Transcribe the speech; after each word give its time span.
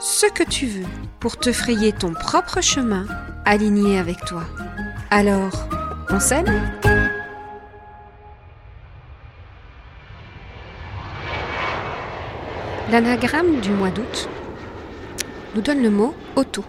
ce 0.00 0.24
que 0.26 0.42
tu 0.42 0.66
veux 0.66 0.86
pour 1.20 1.36
te 1.36 1.52
frayer 1.52 1.92
ton 1.92 2.14
propre 2.14 2.62
chemin 2.62 3.06
aligné 3.44 3.98
avec 3.98 4.24
toi. 4.24 4.44
Alors, 5.10 5.68
on 6.08 6.18
s'aime 6.18 6.46
L'anagramme 12.90 13.60
du 13.60 13.70
mois 13.70 13.90
d'août 13.90 14.28
nous 15.54 15.60
donne 15.60 15.82
le 15.82 15.90
mot 15.90 16.14
auto. 16.34 16.64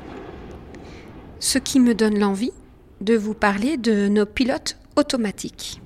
Ce 1.40 1.58
qui 1.58 1.80
me 1.80 1.96
donne 1.96 2.20
l'envie 2.20 2.54
de 3.00 3.16
vous 3.16 3.34
parler 3.34 3.78
de 3.78 4.10
nos 4.10 4.26
pilotes 4.26 4.78
automatiques. 4.98 5.82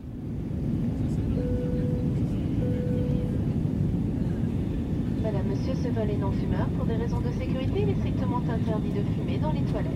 Monsieur, 5.45 5.73
ce 5.83 5.89
vol 5.89 6.09
est 6.09 6.17
non-fumeur. 6.17 6.67
Pour 6.77 6.85
des 6.85 6.95
raisons 6.95 7.19
de 7.19 7.31
sécurité, 7.39 7.81
il 7.81 7.89
est 7.89 7.99
strictement 7.99 8.41
interdit 8.49 8.89
de 8.89 9.01
fumer 9.15 9.37
dans 9.37 9.51
les 9.51 9.61
toilettes. 9.61 9.91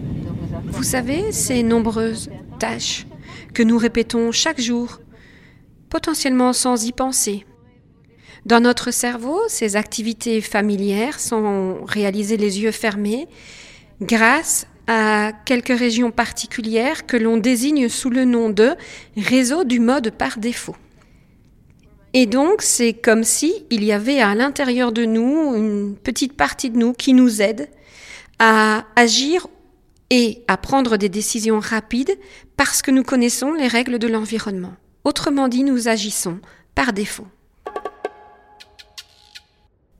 Vous 0.65 0.83
savez, 0.83 1.31
ces 1.31 1.63
nombreuses 1.63 2.29
tâches 2.59 3.05
que 3.53 3.63
nous 3.63 3.77
répétons 3.77 4.31
chaque 4.31 4.61
jour, 4.61 4.99
potentiellement 5.89 6.53
sans 6.53 6.85
y 6.85 6.91
penser. 6.91 7.45
Dans 8.45 8.61
notre 8.61 8.91
cerveau, 8.91 9.39
ces 9.47 9.75
activités 9.75 10.41
familières 10.41 11.19
sont 11.19 11.83
réalisées 11.85 12.37
les 12.37 12.61
yeux 12.61 12.71
fermés 12.71 13.27
grâce 14.01 14.67
à 14.87 15.33
quelques 15.45 15.77
régions 15.77 16.11
particulières 16.11 17.05
que 17.05 17.17
l'on 17.17 17.37
désigne 17.37 17.89
sous 17.89 18.09
le 18.09 18.25
nom 18.25 18.49
de 18.49 18.75
réseau 19.17 19.63
du 19.63 19.79
mode 19.79 20.11
par 20.11 20.39
défaut. 20.39 20.75
Et 22.13 22.25
donc, 22.25 22.61
c'est 22.61 22.93
comme 22.93 23.23
si 23.23 23.65
il 23.69 23.83
y 23.83 23.91
avait 23.91 24.19
à 24.19 24.33
l'intérieur 24.33 24.91
de 24.91 25.05
nous 25.05 25.55
une 25.55 25.95
petite 25.95 26.33
partie 26.33 26.71
de 26.71 26.77
nous 26.77 26.93
qui 26.93 27.13
nous 27.13 27.41
aide 27.41 27.69
à 28.39 28.85
agir 28.95 29.47
et 30.09 30.43
à 30.47 30.57
prendre 30.57 30.97
des 30.97 31.09
décisions 31.09 31.59
rapides 31.59 32.17
parce 32.57 32.81
que 32.81 32.89
nous 32.89 33.03
connaissons 33.03 33.53
les 33.53 33.67
règles 33.67 33.99
de 33.99 34.07
l'environnement. 34.07 34.73
Autrement 35.03 35.47
dit, 35.47 35.63
nous 35.63 35.87
agissons 35.87 36.39
par 36.73 36.93
défaut. 36.93 37.27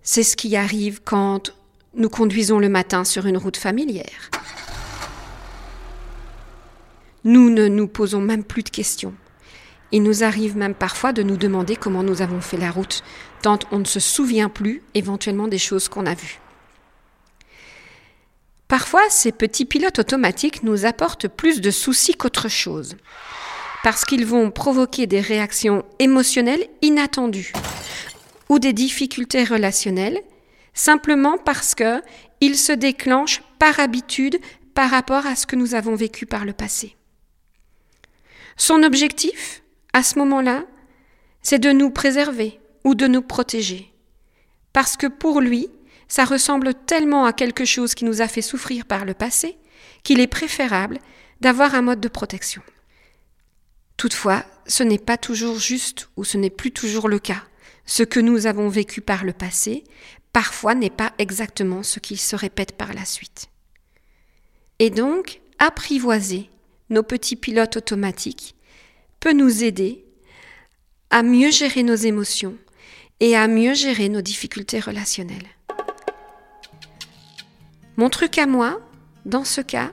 C'est 0.02 0.24
ce 0.24 0.36
qui 0.36 0.56
arrive 0.56 1.02
quand 1.04 1.54
nous 1.94 2.10
conduisons 2.10 2.58
le 2.58 2.70
matin 2.70 3.04
sur 3.04 3.28
une 3.28 3.38
route 3.38 3.58
familière. 3.58 4.32
Nous 7.24 7.50
ne 7.50 7.68
nous 7.68 7.88
posons 7.88 8.22
même 8.22 8.44
plus 8.44 8.64
de 8.64 8.70
questions. 8.70 9.14
Il 9.92 10.04
nous 10.04 10.24
arrive 10.24 10.56
même 10.56 10.76
parfois 10.76 11.14
de 11.14 11.24
nous 11.24 11.38
demander 11.38 11.76
comment 11.76 12.04
nous 12.04 12.22
avons 12.22 12.42
fait 12.42 12.58
la 12.58 12.72
route, 12.72 13.04
tant 13.42 13.60
on 13.72 13.80
ne 13.80 13.86
se 13.86 14.00
souvient 14.00 14.50
plus 14.50 14.84
éventuellement 14.94 15.48
des 15.48 15.58
choses 15.58 15.90
qu'on 15.90 16.06
a 16.06 16.14
vues. 16.14 16.40
Parfois, 18.68 19.02
ces 19.10 19.32
petits 19.32 19.66
pilotes 19.66 19.98
automatiques 19.98 20.62
nous 20.62 20.86
apportent 20.86 21.28
plus 21.28 21.60
de 21.60 21.72
soucis 21.72 22.14
qu'autre 22.14 22.50
chose, 22.50 22.98
parce 23.84 24.06
qu'ils 24.06 24.28
vont 24.28 24.52
provoquer 24.52 25.08
des 25.08 25.22
réactions 25.22 25.84
émotionnelles 25.98 26.68
inattendues 26.84 27.52
ou 28.48 28.60
des 28.60 28.74
difficultés 28.74 29.44
relationnelles, 29.44 30.22
simplement 30.76 31.40
parce 31.40 31.74
que 31.74 32.02
ils 32.42 32.58
se 32.58 32.72
déclenchent 32.72 33.42
par 33.58 33.80
habitude 33.80 34.40
par 34.76 34.92
rapport 34.92 35.26
à 35.26 35.36
ce 35.36 35.48
que 35.48 35.56
nous 35.56 35.74
avons 35.74 35.96
vécu 35.96 36.28
par 36.28 36.46
le 36.46 36.54
passé. 36.54 36.96
Son 38.56 38.84
objectif, 38.84 39.64
à 40.00 40.04
ce 40.04 40.18
moment-là, 40.20 40.64
c'est 41.42 41.60
de 41.60 41.74
nous 41.74 41.90
préserver 41.90 42.62
ou 42.86 42.96
de 42.96 43.06
nous 43.06 43.22
protéger, 43.22 43.94
parce 44.72 44.96
que 44.96 45.08
pour 45.08 45.42
lui, 45.42 45.68
ça 46.08 46.24
ressemble 46.24 46.74
tellement 46.74 47.26
à 47.26 47.34
quelque 47.34 47.66
chose 47.66 47.96
qui 47.96 48.06
nous 48.06 48.22
a 48.22 48.30
fait 48.30 48.42
souffrir 48.42 48.86
par 48.86 49.04
le 49.04 49.14
passé 49.14 49.58
qu'il 50.04 50.22
est 50.22 50.28
préférable 50.28 51.00
d'avoir 51.42 51.76
un 51.76 51.82
mode 51.82 52.00
de 52.00 52.08
protection. 52.08 52.62
Toutefois, 53.98 54.46
ce 54.68 54.84
n'est 54.84 55.00
pas 55.00 55.18
toujours 55.18 55.60
juste 55.60 56.08
ou 56.16 56.24
ce 56.24 56.38
n'est 56.38 56.50
plus 56.50 56.72
toujours 56.72 57.10
le 57.10 57.20
cas. 57.20 57.44
Ce 57.86 58.04
que 58.04 58.22
nous 58.22 58.48
avons 58.48 58.70
vécu 58.70 59.02
par 59.02 59.26
le 59.26 59.34
passé, 59.34 59.84
parfois 60.32 60.76
n'est 60.76 60.90
pas 60.90 61.12
exactement 61.18 61.84
ce 61.84 62.00
qui 62.00 62.16
se 62.16 62.38
répète 62.38 62.78
par 62.78 62.94
la 62.94 63.04
suite. 63.04 63.50
Et 64.80 64.92
donc, 64.92 65.42
apprivoiser 65.58 66.50
nos 66.90 67.04
petits 67.04 67.36
pilotes 67.36 67.76
automatiques 67.76 68.56
peut 69.20 69.34
nous 69.34 69.64
aider 69.64 70.06
à 71.10 71.24
mieux 71.24 71.52
gérer 71.52 71.84
nos 71.84 71.96
émotions 71.96 72.56
et 73.20 73.36
à 73.36 73.48
mieux 73.48 73.74
gérer 73.74 74.10
nos 74.10 74.22
difficultés 74.22 74.80
relationnelles. 74.80 75.48
Mon 77.98 78.10
truc 78.10 78.38
à 78.38 78.46
moi, 78.46 78.80
dans 79.26 79.44
ce 79.44 79.62
cas, 79.62 79.92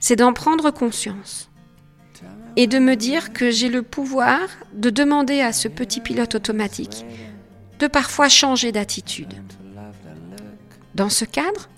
c'est 0.00 0.16
d'en 0.16 0.32
prendre 0.32 0.70
conscience 0.70 1.50
et 2.56 2.66
de 2.66 2.78
me 2.78 2.96
dire 2.96 3.32
que 3.32 3.50
j'ai 3.50 3.68
le 3.68 3.82
pouvoir 3.82 4.40
de 4.72 4.90
demander 4.90 5.40
à 5.40 5.52
ce 5.52 5.68
petit 5.68 6.00
pilote 6.00 6.34
automatique 6.34 7.04
de 7.78 7.86
parfois 7.86 8.28
changer 8.28 8.72
d'attitude. 8.72 9.34
Dans 10.94 11.08
ce 11.08 11.24
cadre, 11.24 11.68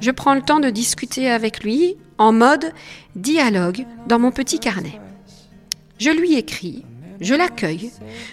je 0.00 0.10
prends 0.10 0.34
le 0.34 0.42
temps 0.42 0.60
de 0.60 0.70
discuter 0.70 1.30
avec 1.30 1.62
lui 1.62 1.96
en 2.18 2.32
mode 2.32 2.72
dialogue 3.14 3.86
dans 4.06 4.18
mon 4.18 4.32
petit 4.32 4.58
carnet. 4.58 5.00
Je 6.00 6.08
lui 6.08 6.34
écris, 6.34 6.86
je 7.20 7.34
l'accueille, 7.34 7.90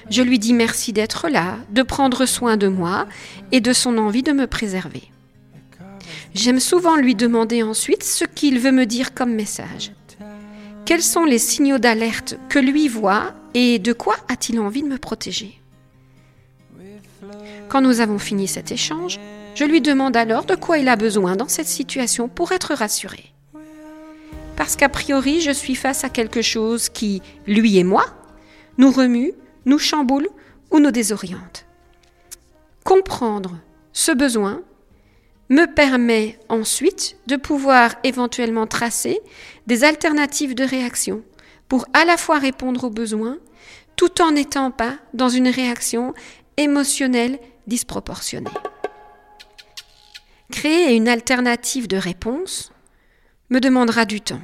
je 0.10 0.22
lui 0.22 0.40
dis 0.40 0.54
merci 0.54 0.94
d'être 0.94 1.28
là, 1.28 1.58
de 1.70 1.84
prendre 1.84 2.26
soin 2.26 2.56
de 2.56 2.70
moi 2.70 3.08
et 3.52 3.60
de 3.60 3.74
son 3.74 3.98
envie 3.98 4.24
de 4.24 4.32
me 4.32 4.48
préserver. 4.48 5.04
J'aime 6.34 6.62
souvent 6.62 6.96
lui 6.96 7.14
demander 7.14 7.64
ensuite 7.64 8.06
ce 8.06 8.24
qu'il 8.24 8.60
veut 8.60 8.72
me 8.72 8.86
dire 8.86 9.14
comme 9.14 9.34
message. 9.34 9.92
Quels 10.86 11.04
sont 11.04 11.26
les 11.26 11.40
signaux 11.40 11.78
d'alerte 11.78 12.38
que 12.48 12.58
lui 12.58 12.88
voit 12.88 13.34
et 13.54 13.80
de 13.80 13.92
quoi 13.92 14.16
a-t-il 14.30 14.62
envie 14.62 14.84
de 14.84 14.88
me 14.88 14.98
protéger? 14.98 15.60
Quand 17.68 17.82
nous 17.82 18.00
avons 18.00 18.18
fini 18.18 18.48
cet 18.48 18.72
échange, 18.72 19.20
je 19.56 19.66
lui 19.66 19.82
demande 19.82 20.16
alors 20.16 20.46
de 20.46 20.56
quoi 20.56 20.78
il 20.78 20.88
a 20.88 20.96
besoin 20.96 21.36
dans 21.36 21.50
cette 21.50 21.68
situation 21.68 22.30
pour 22.30 22.54
être 22.54 22.74
rassuré. 22.74 23.34
Parce 24.58 24.76
qu'a 24.76 24.90
priori, 24.90 25.40
je 25.40 25.52
suis 25.52 25.76
face 25.76 26.04
à 26.04 26.10
quelque 26.10 26.42
chose 26.42 26.90
qui, 26.90 27.22
lui 27.46 27.78
et 27.78 27.84
moi, 27.84 28.06
nous 28.80 28.92
remue, 28.92 29.32
nous 29.66 29.78
chamboule 29.78 30.28
ou 30.72 30.80
nous 30.80 30.92
désoriente. 30.92 31.66
Comprendre 32.84 33.60
ce 33.94 34.12
besoin 34.12 34.64
me 35.50 35.66
permet 35.66 36.40
ensuite 36.50 37.18
de 37.28 37.36
pouvoir 37.36 37.96
éventuellement 38.04 38.66
tracer 38.68 39.22
des 39.68 39.84
alternatives 39.84 40.56
de 40.56 40.64
réaction 40.64 41.24
pour 41.70 41.86
à 41.94 42.04
la 42.04 42.18
fois 42.18 42.40
répondre 42.40 42.86
aux 42.86 42.90
besoins 42.90 43.38
tout 43.96 44.22
en 44.22 44.32
n'étant 44.32 44.72
pas 44.72 44.98
dans 45.14 45.30
une 45.30 45.48
réaction 45.48 46.14
émotionnelle 46.58 47.40
disproportionnée. 47.68 48.52
Créer 50.52 50.96
une 50.96 51.08
alternative 51.08 51.88
de 51.88 51.98
réponse 51.98 52.72
me 53.50 53.60
demandera 53.60 54.06
du 54.06 54.22
temps. 54.22 54.42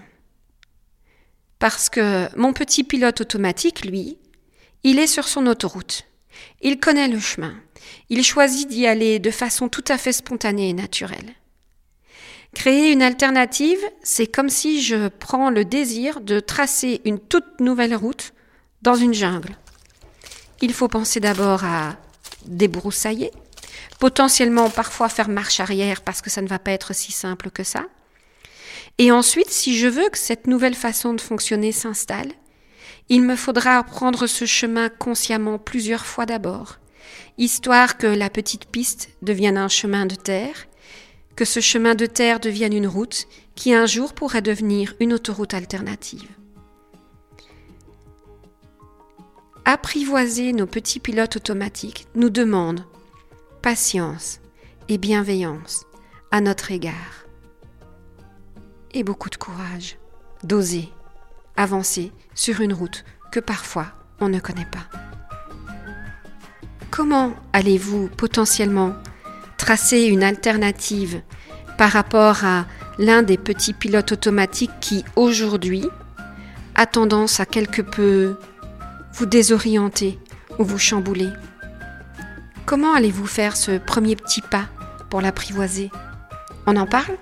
Parce 1.59 1.89
que 1.89 2.27
mon 2.37 2.53
petit 2.53 2.83
pilote 2.83 3.21
automatique, 3.21 3.85
lui, 3.85 4.17
il 4.83 4.99
est 4.99 5.07
sur 5.07 5.27
son 5.27 5.47
autoroute. 5.47 6.05
Il 6.61 6.79
connaît 6.79 7.07
le 7.07 7.19
chemin. 7.19 7.55
Il 8.09 8.23
choisit 8.23 8.67
d'y 8.67 8.87
aller 8.87 9.19
de 9.19 9.31
façon 9.31 9.69
tout 9.69 9.83
à 9.87 9.97
fait 9.97 10.13
spontanée 10.13 10.69
et 10.69 10.73
naturelle. 10.73 11.35
Créer 12.53 12.91
une 12.91 13.01
alternative, 13.01 13.79
c'est 14.03 14.27
comme 14.27 14.49
si 14.49 14.81
je 14.81 15.07
prends 15.07 15.49
le 15.49 15.65
désir 15.65 16.21
de 16.21 16.39
tracer 16.39 17.01
une 17.03 17.19
toute 17.19 17.59
nouvelle 17.59 17.95
route 17.95 18.33
dans 18.81 18.95
une 18.95 19.13
jungle. 19.13 19.57
Il 20.61 20.73
faut 20.73 20.87
penser 20.87 21.19
d'abord 21.19 21.63
à 21.63 21.97
débroussailler, 22.45 23.31
potentiellement 23.99 24.69
parfois 24.69 25.09
faire 25.09 25.29
marche 25.29 25.59
arrière 25.59 26.01
parce 26.01 26.21
que 26.21 26.29
ça 26.29 26.41
ne 26.41 26.47
va 26.47 26.59
pas 26.59 26.71
être 26.71 26.93
si 26.93 27.11
simple 27.11 27.49
que 27.49 27.63
ça. 27.63 27.85
Et 28.97 29.11
ensuite, 29.11 29.49
si 29.49 29.77
je 29.77 29.87
veux 29.87 30.09
que 30.09 30.17
cette 30.17 30.47
nouvelle 30.47 30.75
façon 30.75 31.13
de 31.13 31.21
fonctionner 31.21 31.71
s'installe, 31.71 32.31
il 33.09 33.21
me 33.21 33.35
faudra 33.35 33.83
prendre 33.83 34.27
ce 34.27 34.45
chemin 34.45 34.89
consciemment 34.89 35.57
plusieurs 35.57 36.05
fois 36.05 36.25
d'abord, 36.25 36.79
histoire 37.37 37.97
que 37.97 38.07
la 38.07 38.29
petite 38.29 38.65
piste 38.65 39.09
devienne 39.21 39.57
un 39.57 39.67
chemin 39.67 40.05
de 40.05 40.15
terre, 40.15 40.67
que 41.35 41.45
ce 41.45 41.59
chemin 41.59 41.95
de 41.95 42.05
terre 42.05 42.39
devienne 42.39 42.73
une 42.73 42.87
route 42.87 43.27
qui 43.55 43.73
un 43.73 43.85
jour 43.85 44.13
pourrait 44.13 44.41
devenir 44.41 44.93
une 44.99 45.13
autoroute 45.13 45.53
alternative. 45.53 46.29
Apprivoiser 49.65 50.51
nos 50.53 50.67
petits 50.67 50.99
pilotes 50.99 51.37
automatiques 51.37 52.07
nous 52.15 52.29
demande 52.29 52.85
patience 53.61 54.41
et 54.89 54.97
bienveillance 54.97 55.85
à 56.31 56.41
notre 56.41 56.71
égard. 56.71 57.22
Et 58.95 59.03
beaucoup 59.03 59.29
de 59.29 59.35
courage. 59.35 59.97
D'oser 60.43 60.89
avancer 61.55 62.11
sur 62.33 62.61
une 62.61 62.73
route 62.73 63.03
que 63.31 63.39
parfois 63.39 63.87
on 64.19 64.29
ne 64.29 64.39
connaît 64.39 64.67
pas. 64.71 64.87
Comment 66.91 67.33
allez-vous 67.53 68.07
potentiellement 68.09 68.93
tracer 69.57 70.03
une 70.03 70.23
alternative 70.23 71.21
par 71.77 71.91
rapport 71.91 72.43
à 72.43 72.65
l'un 72.99 73.23
des 73.23 73.37
petits 73.37 73.73
pilotes 73.73 74.11
automatiques 74.11 74.79
qui 74.79 75.03
aujourd'hui 75.15 75.87
a 76.75 76.85
tendance 76.85 77.39
à 77.39 77.45
quelque 77.45 77.81
peu 77.81 78.37
vous 79.13 79.25
désorienter 79.25 80.19
ou 80.59 80.63
vous 80.63 80.79
chambouler? 80.79 81.29
Comment 82.65 82.93
allez-vous 82.93 83.27
faire 83.27 83.55
ce 83.57 83.77
premier 83.77 84.15
petit 84.15 84.41
pas 84.41 84.65
pour 85.09 85.21
l'apprivoiser? 85.21 85.91
On 86.65 86.75
en 86.77 86.85
parle? 86.85 87.17